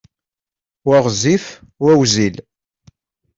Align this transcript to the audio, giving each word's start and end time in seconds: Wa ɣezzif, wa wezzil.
Wa 0.85 0.97
ɣezzif, 1.05 1.45
wa 1.83 1.91
wezzil. 1.99 2.35